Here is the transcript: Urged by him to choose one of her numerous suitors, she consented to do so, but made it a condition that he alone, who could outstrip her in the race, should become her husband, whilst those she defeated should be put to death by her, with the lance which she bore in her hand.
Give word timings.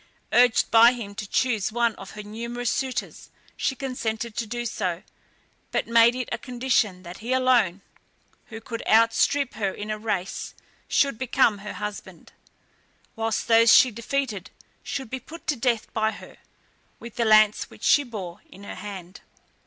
Urged 0.33 0.71
by 0.71 0.93
him 0.93 1.13
to 1.13 1.29
choose 1.29 1.71
one 1.71 1.93
of 1.93 2.09
her 2.15 2.23
numerous 2.23 2.71
suitors, 2.71 3.29
she 3.55 3.75
consented 3.75 4.35
to 4.35 4.47
do 4.47 4.65
so, 4.65 5.03
but 5.69 5.85
made 5.85 6.15
it 6.15 6.27
a 6.31 6.39
condition 6.39 7.03
that 7.03 7.19
he 7.19 7.31
alone, 7.33 7.81
who 8.47 8.59
could 8.59 8.81
outstrip 8.87 9.53
her 9.53 9.69
in 9.71 9.89
the 9.89 9.99
race, 9.99 10.55
should 10.87 11.19
become 11.19 11.59
her 11.59 11.73
husband, 11.73 12.31
whilst 13.15 13.47
those 13.47 13.71
she 13.71 13.91
defeated 13.91 14.49
should 14.81 15.11
be 15.11 15.19
put 15.19 15.45
to 15.45 15.55
death 15.55 15.93
by 15.93 16.09
her, 16.09 16.37
with 16.99 17.13
the 17.15 17.23
lance 17.23 17.69
which 17.69 17.83
she 17.83 18.03
bore 18.03 18.41
in 18.49 18.63
her 18.63 18.73
hand. 18.81 19.21